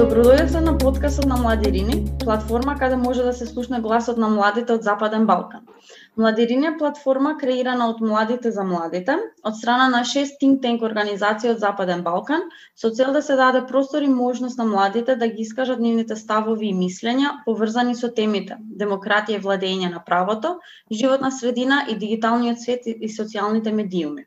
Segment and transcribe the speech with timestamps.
[0.00, 4.82] Добродојдовте на подкастот на Младирини, платформа каде може да се слушне гласот на младите од
[4.82, 5.66] Западен Балкан.
[6.16, 11.50] Младирини е платформа креирана од младите за младите, од страна на шест think tank организации
[11.50, 12.48] од Западен Балкан,
[12.82, 16.70] со цел да се даде простор и можност на младите да ги искажат нивните ставови
[16.70, 20.56] и мислења поврзани со темите демократија и владење на правото,
[20.90, 24.24] животна средина и дигиталниот свет и социјалните медиуми.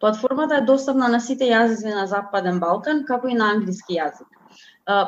[0.00, 4.30] Платформата е достапна на сите јазици на Западен Балкан, како и на англиски јазик.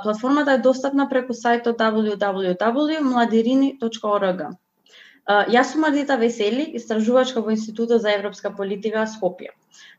[0.02, 4.40] Платформата е достапна преку сајтот www.mladirini.org.
[5.54, 9.50] Јас сум Ардита Весели, истражувачка во Институтот за европска политика Скопје.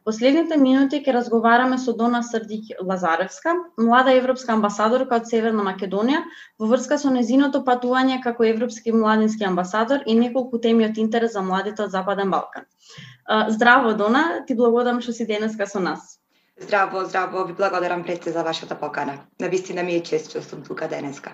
[0.04, 6.24] Последните минути ќе разговараме со Дона Срдик Лазаревска, млада европска амбасадорка од Северна Македонија,
[6.60, 11.42] во врска со незиното патување како европски младински амбасадор и неколку теми од интерес за
[11.42, 12.66] младите од Западен Балкан.
[13.50, 16.21] Здраво, Дона, ти благодарам што си денеска со нас.
[16.62, 19.18] Здраво, здраво, ви благодарам пред се за вашата покана.
[19.40, 21.32] Навистина ми е чест што сум тука денеска.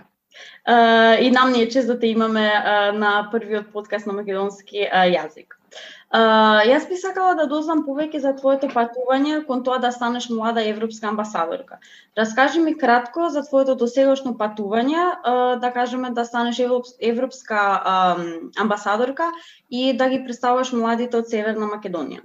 [0.70, 4.86] Uh, и нам ни е чест да те имаме uh, на првиот подкаст на македонски
[4.86, 5.58] uh, јазик.
[6.14, 10.64] Uh, јас би сакала да дознам повеќе за твоето патување кон тоа да станеш млада
[10.64, 11.80] европска амбасадорка.
[12.18, 16.62] Раскажи ми кратко за твоето досегашно патување, uh, да кажеме да станеш
[17.02, 18.24] европска uh,
[18.58, 19.32] амбасадорка
[19.70, 22.24] и да ги представуваш младите од Северна Македонија.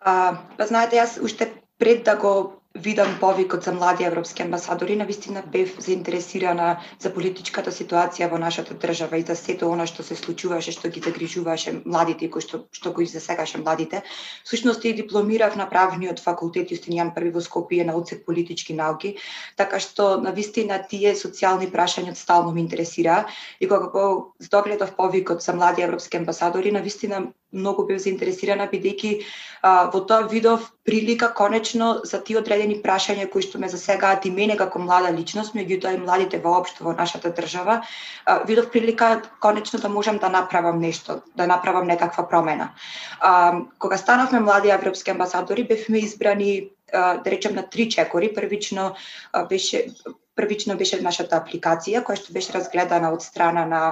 [0.00, 5.04] А, па знаете, јас уште пред да го видам повикот за млади европски амбасадори, на
[5.04, 10.14] вистина бев заинтересирана за политичката ситуација во нашата држава и за сето она што се
[10.14, 14.02] случуваше, што ги загрижуваше младите и кој што, што го засегаше младите.
[14.44, 19.16] Всушност и дипломирав на правниот факултет Јустинијан први во Скопје на одсек политички науки,
[19.56, 23.26] така што на вистина тие социјални прашања стално ме интересира
[23.60, 29.12] и кога го здогледав повикот за млади европски амбасадори, на вистина многу бев заинтересирана бидејќи
[29.92, 34.56] во тоа видов прилика конечно за тие одредени прашања кои што ме засегаат и мене
[34.56, 37.82] како млада личност, меѓутоа и младите воопшто во нашата држава,
[38.24, 42.70] а, видов прилика конечно да можам да направам нешто, да направам некаква промена.
[43.20, 48.34] А, кога станавме млади европски амбасадори, бевме избрани да речем на три чекори.
[48.34, 48.94] Првично
[49.48, 49.86] беше
[50.38, 53.82] првично беше нашата апликација која што беше разгледана од страна на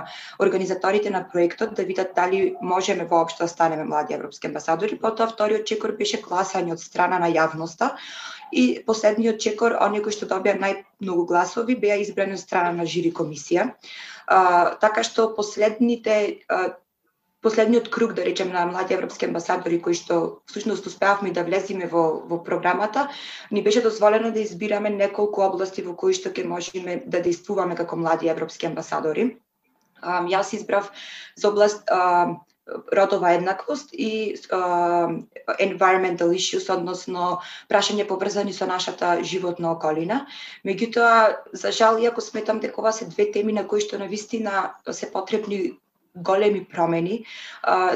[0.43, 5.01] организаторите на проектот да видат дали можеме воопшто да станеме млади европски амбасадори.
[5.03, 7.97] Потоа вториот чекор беше гласање од страна на јавноста
[8.53, 13.11] и последниот чекор, оние кои што добија најмногу гласови, беа избрани од страна на жири
[13.11, 13.73] комисија.
[14.27, 16.77] А, така што последните а,
[17.43, 22.23] последниот круг, да речем, на млади европски амбасадори кои што всушност успеавме да влеземе во,
[22.27, 23.09] во програмата,
[23.51, 27.97] ни беше дозволено да избираме неколку области во кои што ќе можеме да действуваме како
[27.97, 29.37] млади европски амбасадори.
[30.01, 30.91] А, јас избрав
[31.37, 32.37] за област а,
[32.93, 35.09] родова еднаквост и а,
[35.61, 40.27] environmental issues, односно прашање поврзани со нашата животна околина.
[40.67, 44.75] Меѓутоа, за жал, иако сметам дека ова се две теми на кои што на вистина
[44.91, 45.79] се потребни
[46.17, 47.25] големи промени.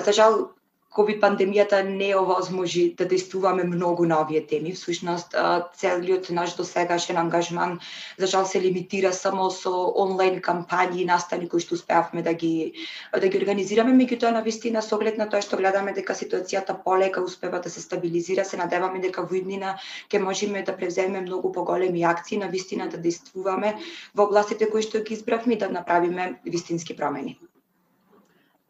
[0.05, 0.51] За жал,
[0.91, 4.73] ковид пандемијата не овозможи да действуваме многу на овие теми.
[4.73, 5.37] Всушност,
[5.79, 7.79] целиот наш досегашен ангажман
[8.19, 12.73] за жал се лимитира само со онлайн кампањи и настани кои што успеавме да ги
[13.15, 17.23] да ги организираме, меѓутоа на вистина со оглед на тоа што гледаме дека ситуацијата полека
[17.23, 19.79] успева да се стабилизира, се надеваме дека во иднина
[20.11, 23.79] ќе можеме да превземеме многу поголеми акции, на вистина да действуваме
[24.15, 27.39] во областите кои што ги избравме и да направиме вистински промени.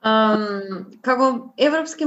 [0.01, 1.27] Um, како
[1.61, 2.07] европски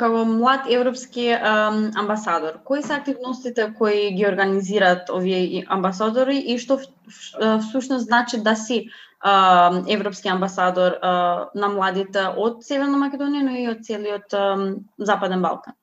[0.00, 6.80] како млад европски um, амбасадор, кои се активностите кои ги организираат овие амбасадори и што
[7.68, 8.80] всушност значи да си
[9.22, 15.42] um, европски амбасадор uh, на младите од Северна Македонија, но и од целиот um, Западен
[15.42, 15.77] Балкан?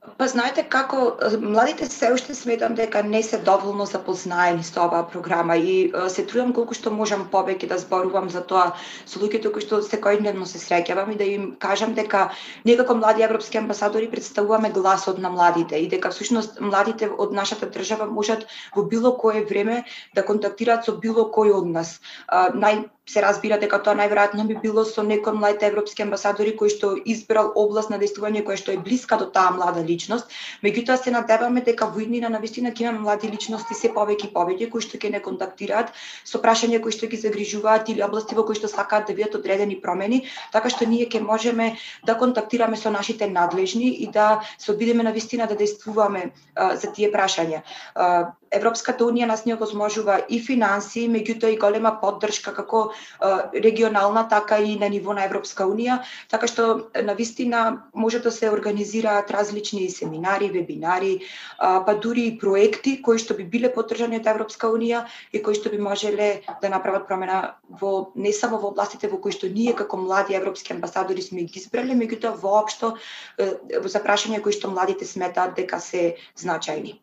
[0.00, 5.04] Па знаете како э, младите се уште сметам дека не се доволно запознаени со оваа
[5.14, 9.52] програма и э, се трудам колку што можам повеќе да зборувам за тоа со луѓето
[9.52, 12.22] кои што секојдневно се среќавам и да им кажам дека
[12.64, 17.68] ние како млади европски амбасадори представуваме гласот на младите и дека всушност младите од нашата
[17.68, 22.00] држава можат во било кое време да контактираат со било кој од нас.
[22.32, 26.90] Нај се разбира дека тоа најверојатно би било со некој млад европски амбасадори кој што
[27.14, 30.30] избрал област на действување која што е блиска до таа млада личност,
[30.62, 34.32] меѓутоа се надеваме дека во иднина на вистина ќе имаме млади личности се повеќе и
[34.36, 35.92] повеќе кои што ќе не контактираат
[36.24, 39.80] со прашања кои што ги загрижуваат или области во кои што сакаат да бидат одредени
[39.82, 40.22] промени,
[40.52, 41.72] така што ние ќе можеме
[42.06, 46.92] да контактираме со нашите надлежни и да се обидеме на вистина да действуваме а, за
[46.92, 47.62] тие прашања.
[47.94, 52.80] А, Европската унија нас не овозможува и финанси, меѓутоа и голема поддршка како
[53.54, 56.00] регионална, така и на ниво на Европска унија,
[56.30, 56.66] така што
[57.02, 57.60] на вистина
[57.94, 61.20] може да се организираат различни семинари, вебинари,
[61.58, 65.70] па дури и проекти кои што би биле поддржани од Европска унија и кои што
[65.70, 69.96] би можеле да направат промена во не само во областите во кои што ние како
[69.96, 72.96] млади европски амбасадори сме ги избрали, меѓутоа воопшто
[73.38, 76.98] во запрашање кои што младите сметаат дека се значајни.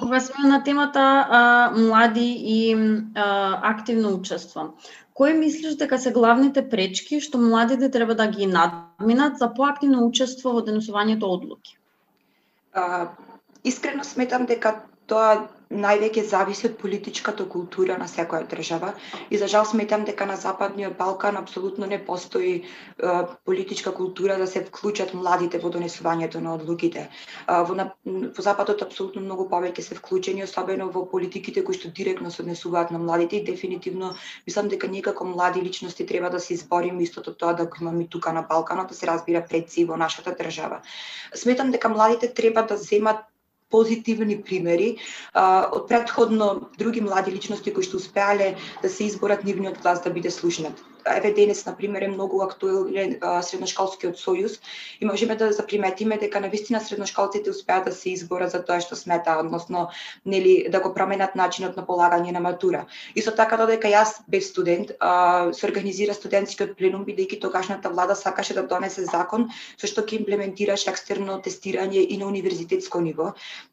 [0.00, 2.74] Кога сме на темата а, млади и
[3.14, 4.74] а, активно учество,
[5.14, 10.52] кои мислиш дека се главните пречки што младите треба да ги надминат за поактивно учество
[10.52, 11.78] во денесувањето одлуки?
[12.72, 13.08] А,
[13.64, 18.92] искрено сметам дека тоа највеќе зависи од политичката култура на секоја држава
[19.30, 22.64] и за жал сметам дека на Западниот Балкан апсолутно не постои е,
[23.44, 27.08] политичка култура да се вклучат младите во донесувањето на одлуките.
[27.08, 31.88] Е, во, на, во Западот апсолутно многу повеќе се вклучени, особено во политиките кои што
[31.88, 34.14] директно се однесуваат на младите и дефинитивно
[34.46, 38.06] мислам дека ние како млади личности треба да се избориме истото тоа да го имаме
[38.06, 40.82] тука на Балканот, да се разбира пред во нашата држава.
[41.34, 43.31] Сметам дека младите треба да земат
[43.72, 44.96] позитивни примери
[45.32, 50.10] а, од предходно други млади личности кои што успеале да се изборат нивниот глас да
[50.12, 50.76] биде слушнат.
[51.06, 54.58] Еве денес на пример е многу актуелен средношколскиот сојуз
[55.00, 58.96] и можеме да заприметиме дека на вистина средношколците успеат да се изборат за тоа што
[58.96, 59.88] смета, односно
[60.26, 62.86] нели да го променат начинот на полагање на матура.
[63.14, 68.54] Исто така додека јас бев студент, а, се организира студентскиот пленум бидејќи тогашната влада сакаше
[68.54, 73.32] да донесе закон со што ќе имплементираше екстерно тестирање и на универзитетско ниво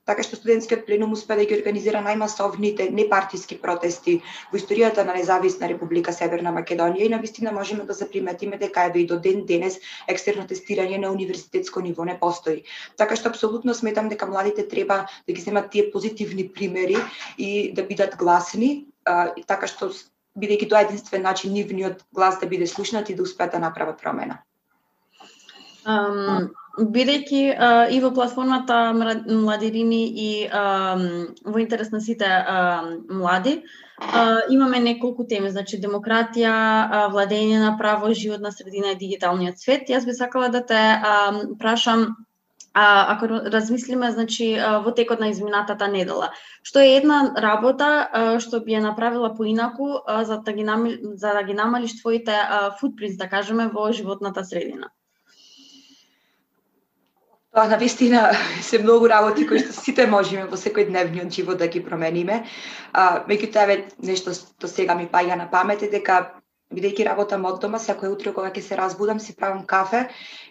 [0.09, 4.15] така што студентскиот пленум успеа да ги организира најмасовните непартиски протести
[4.49, 8.99] во историјата на независна Република Северна Македонија и на вистина можеме да заприметиме дека еве
[8.99, 12.63] и до ден денес екстерно тестирање на универзитетско ниво не постои.
[12.97, 16.97] Така што апсолутно сметам дека младите треба да ги земат тие позитивни примери
[17.37, 19.91] и да бидат гласни, а, така што
[20.39, 24.01] бидејќи тоа е единствен начин нивниот глас да биде слушнат и да успеат да направат
[24.01, 24.43] промена.
[25.87, 26.49] Um,
[26.79, 27.41] бидејќи
[27.91, 31.03] и во платформата Младирини и uh,
[31.43, 33.63] во интерес на сите uh, млади,
[33.99, 39.89] uh, имаме неколку теми, значи демократија, uh, владење на право, животна средина и дигиталниот свет.
[39.89, 42.15] Јас би сакала да те uh, прашам
[42.73, 46.31] а, ако размислиме значи во текот на изминатата недела,
[46.63, 50.99] што е една работа а, што би ја направила поинаку а, за да ги намали,
[51.15, 52.37] за да ги намалиш твоите
[52.79, 54.93] футпринт, да кажеме, во животната средина?
[57.53, 58.31] Тоа на вистина
[58.61, 62.43] се многу работи кои што сите можеме во секој дневниот живот да ги промениме.
[62.93, 66.38] А, меѓутоа нешто што сега ми паѓа на памет е дека
[66.69, 70.03] бидејќи работам од дома, секој утро кога ќе се разбудам си правам кафе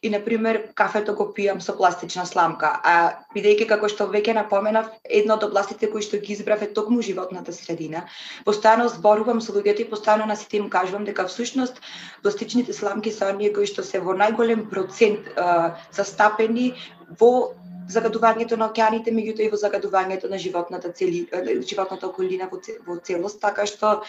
[0.03, 2.73] и на пример кафето го пијам со пластична сламка.
[2.83, 2.95] А
[3.37, 7.55] бидејќи како што веќе напоменав, едно од областите кои што ги избрав е токму животната
[7.55, 8.03] средина.
[8.49, 11.79] Постојано зборувам со луѓето и постојано на сите им кажувам дека всушност
[12.23, 16.73] пластичните сламки се оние кои што се во најголем процент а, застапени
[17.21, 17.55] во
[17.89, 21.23] загадувањето на океаните, меѓутоа и во загадувањето на животната цели,
[21.63, 24.03] животната околина во, во целост, така што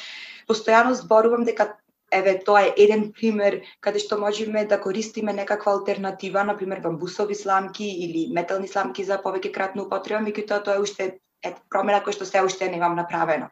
[0.49, 1.69] постојано зборувам дека
[2.11, 7.35] еве тоа е еден пример каде што можеме да користиме некаква алтернатива, на пример бамбусови
[7.35, 11.09] сламки или метални сламки за повеќе кратна употреба, меѓутоа тоа е уште
[11.43, 13.47] е промена која што се уште немам направено.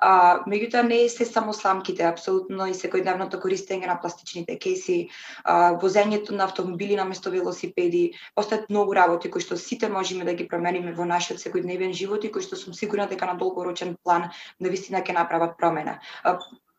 [0.00, 4.96] А, меѓутоа не се само сламките, апсолутно и секојдневното користење на пластичните кеси,
[5.44, 10.34] а, возењето на автомобили на место велосипеди, постојат многу работи кои што сите можеме да
[10.34, 14.30] ги промениме во нашиот секојдневен живот и кои што сум сигурна дека на долгорочен план
[14.58, 16.00] навистина ќе направат промена.
[16.24, 16.38] А,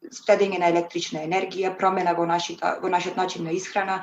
[0.09, 4.01] стедење на електрична енергија, промена во нашите во нашиот начин на исхрана,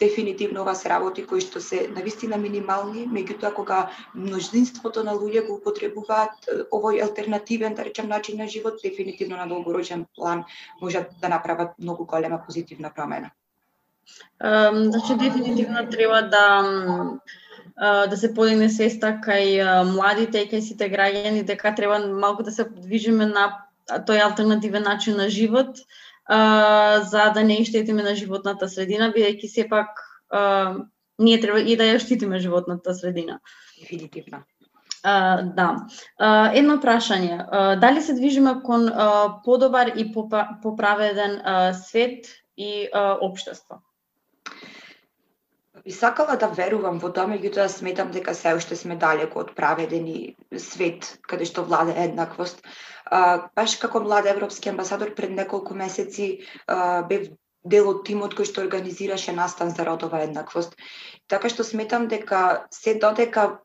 [0.00, 3.78] дефинитивно ова се работи кои што се навистина минимални, меѓутоа кога
[4.14, 10.06] множинството на луѓе го употребуваат овој алтернативен, да речем, начин на живот, дефинитивно на долгорочен
[10.16, 10.44] план
[10.82, 13.30] можат да направат многу голема позитивна промена.
[14.42, 17.18] Um, значи, дефинитивно треба да
[18.08, 22.64] да се подигне свеста кај младите и кај сите граѓани дека треба малку да се
[22.64, 25.78] движиме на тој алтернативен начин на живот,
[26.26, 30.74] а, за да не штетиме на животната средина, бидејќи сепак а,
[31.18, 33.40] ние треба и да ја штитиме животната средина.
[33.78, 34.42] Дефинитивно.
[35.02, 35.86] А, да.
[36.18, 37.38] А, едно прашање.
[37.38, 40.12] А, дали се движиме кон а, подобар и
[40.62, 42.26] поправеден а, свет
[42.56, 43.82] и а, обштество?
[45.84, 50.08] Би сакала да верувам во тоа, меѓутоа сметам дека се уште сме далеко од праведен
[50.58, 52.58] свет каде што влада еднаквост.
[53.06, 57.28] А, баш како млад европски амбасадор пред неколку месеци а, бев
[57.66, 60.74] дел од тимот кој што организираше настан за родова еднаквост.
[61.26, 63.58] Така што сметам дека се додека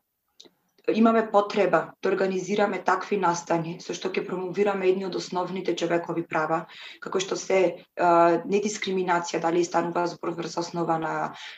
[0.94, 6.64] имаме потреба да организираме такви настани со што ќе промовираме едни од основните човекови права,
[7.00, 7.60] како што се
[7.94, 11.14] а, недискриминација, дали станува збор врз основа на,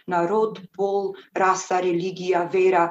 [0.09, 2.91] на род, пол, раса, религија, вера,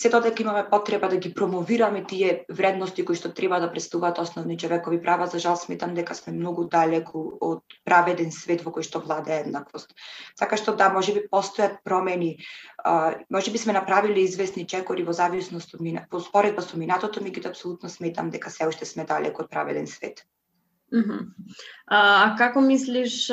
[0.00, 4.56] сето дека имаме потреба да ги промовираме тие вредности кои што треба да представуваат основни
[4.58, 9.02] човекови права, за жал сметам дека сме многу далеку од праведен свет во кој што
[9.04, 9.92] владе еднаквост.
[10.40, 12.38] Така што да, може би постојат промени,
[12.84, 17.20] а, може би сме направиле известни чекори во зависност од мина, по споредба со минатото,
[17.20, 20.24] меѓутоа апсолутно сметам дека се уште сме далеку од праведен свет.
[20.94, 21.28] Mm.
[21.92, 23.28] А како мислиш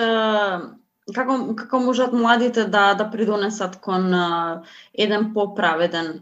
[1.15, 6.21] како како можат младите да да придонесат кон а, еден поправеден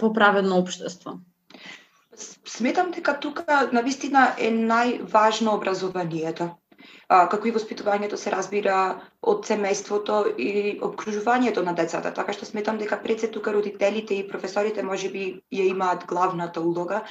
[0.00, 1.18] поправедно општество?
[2.44, 6.50] Сметам дека тука на вистина е најважно образованието.
[7.08, 12.78] А, како и воспитувањето се разбира од семејството и обкружувањето на децата, така што сметам
[12.78, 17.02] дека пред се тука родителите и професорите можеби ја имаат главната улога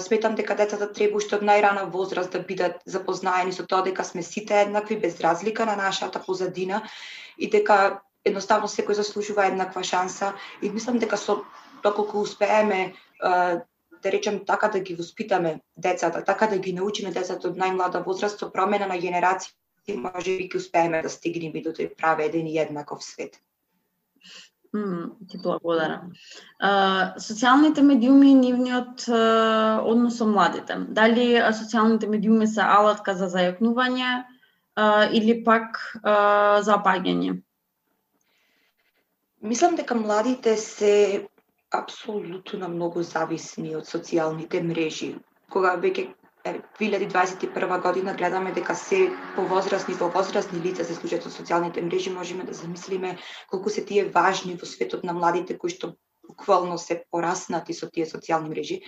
[0.00, 4.22] сметам дека децата треба уште од најрана возраст да бидат запознаени со тоа дека сме
[4.22, 6.82] сите еднакви без разлика на нашата позадина
[7.38, 11.40] и дека едноставно секој заслужува еднаква шанса и мислам дека со
[11.82, 12.94] доколку успееме
[14.04, 18.38] да речем така да ги воспитаме децата, така да ги научиме децата од најмлада возраст
[18.38, 19.54] со промена на генерации,
[19.96, 23.40] може би ќе успееме да стигнеме до тој праведен и еднаков свет.
[24.74, 26.10] Mm, ти благодарам.
[26.58, 30.74] Uh, социјалните медиуми и нивниот uh, однос со младите.
[30.96, 37.36] Дали социјалните медиуми се алатка за зајакнување uh, или пак uh, за опаѓање?
[39.46, 41.28] Мислам дека младите се
[41.70, 45.14] апсолутно многу зависни од социјалните мрежи.
[45.54, 46.08] Кога веќе
[46.44, 52.52] 2021 година гледаме дека се повозрастни, повозрастни лица се случат со социјалните мрежи, можеме да
[52.52, 53.16] замислиме
[53.50, 55.94] колку се тие важни во светот на младите кои што
[56.34, 58.80] буквално се пораснати со тие социјални мрежи.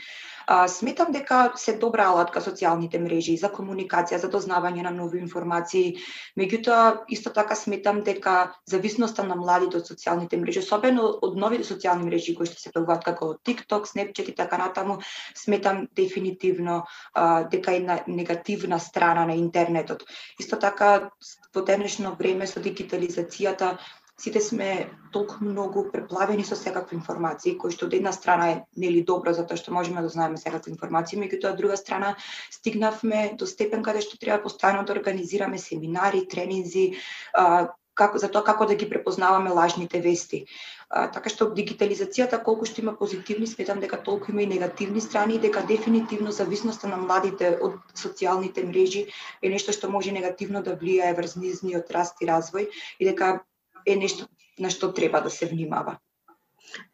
[0.46, 5.96] А, сметам дека се добра алатка социјалните мрежи за комуникација, за дознавање на нови информации.
[6.38, 12.06] Меѓутоа, исто така сметам дека зависноста на младите од социјалните мрежи, особено од новите социјални
[12.06, 15.00] мрежи кои што се појавуваат како TikTok, Snapchat и така натаму,
[15.34, 16.84] сметам дефинитивно
[17.14, 20.06] а, дека е на негативна страна на интернетот.
[20.38, 21.10] Исто така,
[21.54, 23.78] во денешно време со дигитализацијата
[24.20, 29.04] сите сме толку многу преплавени со секакви информации, кои што од една страна е нели
[29.04, 32.16] добро затоа што можеме да знаеме секакви информации, меѓутоа од друга страна
[32.50, 36.86] стигнавме до степен каде што треба постојано да организираме семинари, тренинзи,
[37.34, 40.44] а, како за тоа како да ги препознаваме лажните вести.
[40.88, 45.36] А, така што дигитализацијата колку што има позитивни, сметам дека толку има и негативни страни
[45.36, 49.08] и дека дефинитивно зависноста на младите од социјалните мрежи
[49.42, 52.68] е нешто што може негативно да влијае врз низниот раст и развој
[52.98, 53.40] и дека
[53.86, 54.26] е нешто
[54.58, 55.98] на што треба да се внимава.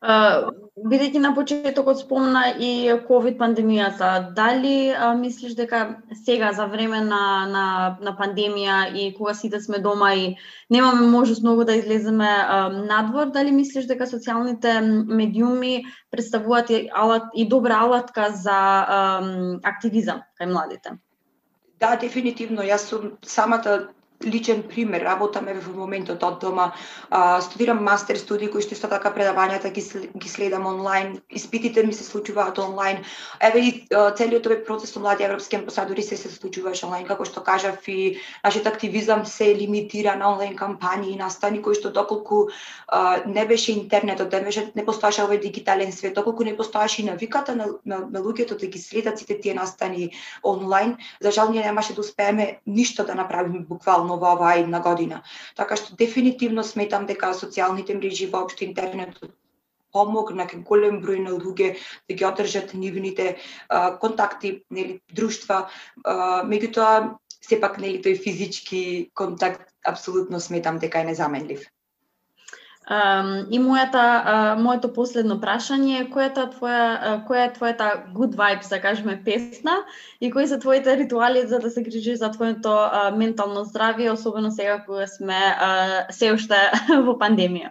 [0.03, 7.23] Бидејќи на почетокот спомна и ковид пандемијата, дали а, мислиш дека сега за време на,
[7.51, 7.65] на,
[8.01, 10.37] на пандемија и кога сите сме дома и
[10.71, 17.33] немаме можност многу да излеземе а, надвор, дали мислиш дека социјалните медиуми представуваат и, алат,
[17.35, 18.59] и добра алатка за
[18.99, 19.01] а,
[19.63, 20.99] активизам кај младите?
[21.81, 22.63] Да, дефинитивно.
[22.63, 23.89] Јас сум самата
[24.25, 26.73] личен пример, работаме во моментот од дома,
[27.11, 29.83] а, студирам мастер студии кои што исто така предавањата ги,
[30.14, 33.02] ги следам онлайн, испитите ми се случуваат онлайн.
[33.41, 37.43] Еве и целиот овој процес со млади европски амбасадори се се случуваше онлайн, како што
[37.43, 42.49] кажав и нашиот активизам се лимитира на онлайн кампањи и настани кои што доколку
[42.88, 47.05] а, не беше интернетот, не беше не постоеше овој дигитален свет, доколку не постоеше и
[47.05, 50.11] навиката на, на, на луѓето да ги следат сите тие настани
[50.45, 54.81] онлайн, за жал ние немаше да успееме ништо да направиме буквално само во оваа една
[54.81, 55.23] година.
[55.57, 59.33] Така што дефинитивно сметам дека социјалните мрежи воопшто интернетот
[59.92, 61.76] помогна кај голем број на луѓе
[62.09, 63.37] да ги одржат нивните
[63.69, 65.69] а, контакти, нели, друштва,
[66.04, 71.69] а, меѓутоа сепак нели тој физички контакт апсолутно сметам дека е незаменлив.
[72.91, 78.81] И мојата, моето последно прашање е која е твоја која е твојата good vibes, да
[78.83, 79.77] кажеме, песна
[80.21, 82.75] и кои се твоите ритуали за да се грижиш за твоето
[83.17, 85.39] ментално здравје, особено сега кога сме
[86.11, 86.59] се уште
[87.07, 87.71] во пандемија?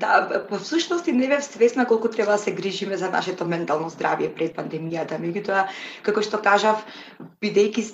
[0.00, 4.34] Да, во всушност не бев свесна колку треба да се грижиме за нашето ментално здравје
[4.34, 5.16] пред пандемијата.
[5.16, 5.68] Меѓутоа,
[6.02, 6.82] како што кажав,
[7.40, 7.86] бидејќи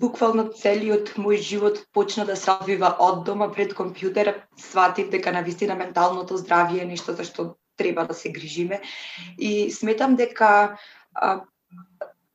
[0.00, 5.42] буквално целиот мој живот почна да се одвива од дома пред компјутер, сватив дека на
[5.42, 8.80] вистина менталното здравје е нешто за што треба да се грижиме.
[9.38, 10.76] И сметам дека
[11.14, 11.40] а,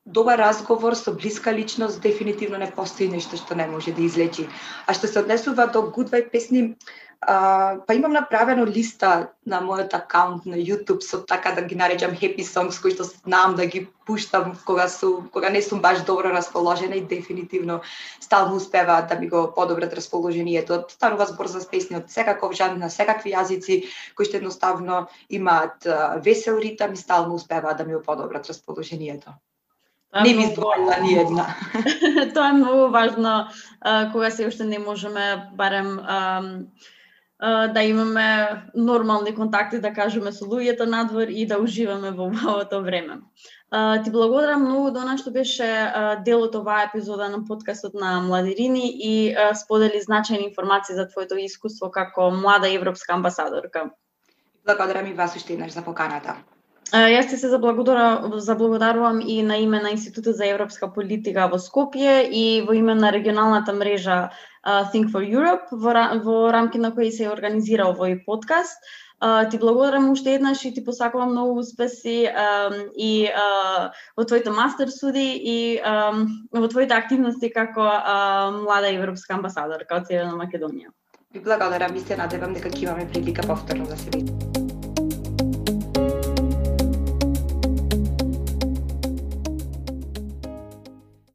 [0.07, 4.47] добар разговор со блиска личност дефинитивно не постои нешто што не може да излечи.
[4.87, 6.77] А што се однесува до Goodbye песни,
[7.21, 12.15] а, па имам направено листа на мојот акаунт на YouTube со така да ги наречам
[12.15, 16.31] happy songs кои што знам да ги пуштам кога су кога не сум баш добро
[16.31, 17.81] расположена и дефинитивно
[18.21, 20.85] стално успеваат да ми го подобрат расположението.
[20.87, 23.83] Станува збор за песни од секаков жанр на секакви јазици
[24.15, 25.83] кои што едноставно имаат
[26.23, 29.35] весел ритам и стално успеваат да ми го подобрат расположението.
[30.15, 31.45] Не ми издвоила ни една.
[32.33, 33.47] Тоа е многу важно
[34.11, 35.99] кога се уште не можеме барем
[37.73, 43.19] да имаме нормални контакти, да кажеме, со луѓето надвор и да уживаме во овото време.
[44.03, 45.67] Ти благодарам многу Дона што беше
[46.25, 51.91] дел од оваа епизода на подкастот на Младирини и сподели значајни информации за твоето искуство
[51.91, 53.91] како млада европска амбасадорка.
[54.65, 56.35] Благодарам и вас уште еднаш за поканата.
[56.93, 62.61] Јас ти се заблагодарувам и на име на Институтот за европска политика во Скопје и
[62.63, 64.29] во име на регионалната мрежа
[64.93, 65.91] Think for Europe, во,
[66.23, 68.79] во рамки на кој се организира овој подкаст.
[69.19, 72.29] Ти благодарам уште еднаш и ти посакувам многу успеси
[72.95, 73.29] и
[74.15, 75.81] во твоите мастер суди и
[76.53, 77.83] во твоите активности како
[78.63, 80.93] млада европска амбасадорка од Северна Македонија.
[81.33, 84.56] Ви благодарам и се надевам дека ќе имаме прилика повторно да се видиме.